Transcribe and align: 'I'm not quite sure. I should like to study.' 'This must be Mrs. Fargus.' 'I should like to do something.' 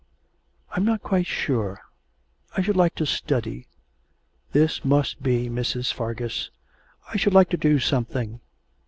'I'm 0.71 0.83
not 0.83 1.03
quite 1.03 1.27
sure. 1.27 1.79
I 2.57 2.63
should 2.63 2.75
like 2.75 2.95
to 2.95 3.05
study.' 3.05 3.67
'This 4.51 4.83
must 4.83 5.21
be 5.21 5.47
Mrs. 5.47 5.93
Fargus.' 5.93 6.49
'I 7.09 7.17
should 7.17 7.35
like 7.35 7.49
to 7.51 7.57
do 7.57 7.77
something.' 7.77 8.39